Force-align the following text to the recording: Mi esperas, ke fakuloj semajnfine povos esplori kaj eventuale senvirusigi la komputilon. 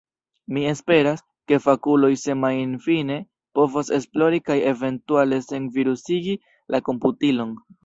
Mi 0.55 0.61
esperas, 0.69 1.19
ke 1.51 1.59
fakuloj 1.65 2.09
semajnfine 2.21 3.19
povos 3.61 3.93
esplori 3.99 4.41
kaj 4.49 4.57
eventuale 4.73 5.41
senvirusigi 5.51 6.37
la 6.77 6.85
komputilon. 6.91 7.57